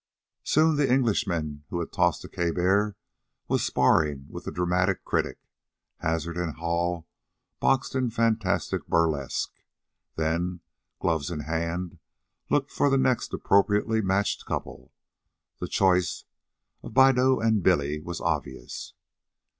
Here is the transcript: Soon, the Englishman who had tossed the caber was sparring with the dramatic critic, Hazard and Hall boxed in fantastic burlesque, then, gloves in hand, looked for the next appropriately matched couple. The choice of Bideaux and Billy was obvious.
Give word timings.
Soon, 0.43 0.77
the 0.77 0.91
Englishman 0.91 1.63
who 1.69 1.79
had 1.79 1.91
tossed 1.91 2.23
the 2.23 2.27
caber 2.27 2.95
was 3.47 3.63
sparring 3.63 4.25
with 4.29 4.45
the 4.45 4.51
dramatic 4.51 5.05
critic, 5.05 5.37
Hazard 5.97 6.37
and 6.37 6.55
Hall 6.55 7.05
boxed 7.59 7.93
in 7.93 8.09
fantastic 8.09 8.87
burlesque, 8.87 9.53
then, 10.15 10.61
gloves 10.99 11.29
in 11.29 11.41
hand, 11.41 11.99
looked 12.49 12.71
for 12.71 12.89
the 12.89 12.97
next 12.97 13.31
appropriately 13.31 14.01
matched 14.01 14.43
couple. 14.47 14.91
The 15.59 15.67
choice 15.67 16.25
of 16.81 16.95
Bideaux 16.95 17.37
and 17.39 17.61
Billy 17.61 17.99
was 17.99 18.19
obvious. 18.19 18.95